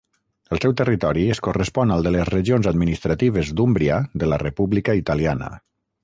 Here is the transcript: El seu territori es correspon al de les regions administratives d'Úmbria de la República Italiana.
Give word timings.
El 0.55 0.59
seu 0.61 0.71
territori 0.77 1.25
es 1.33 1.41
correspon 1.47 1.93
al 1.95 2.07
de 2.07 2.13
les 2.15 2.25
regions 2.31 2.69
administratives 2.71 3.51
d'Úmbria 3.59 3.99
de 4.23 4.31
la 4.33 4.41
República 4.45 4.97
Italiana. 5.01 5.51